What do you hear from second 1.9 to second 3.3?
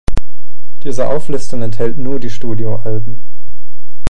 nur die Studioalben.